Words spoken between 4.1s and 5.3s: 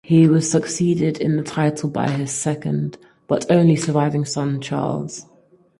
son, Charles.